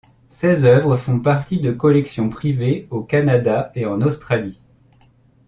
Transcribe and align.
Ses 0.29 0.65
œuvres 0.65 0.97
font 0.97 1.19
partie 1.19 1.59
de 1.59 1.71
collections 1.71 2.29
privées 2.31 2.87
au 2.89 3.03
Canada 3.03 3.71
et 3.75 3.85
en 3.85 4.01
Australie. 4.01 4.63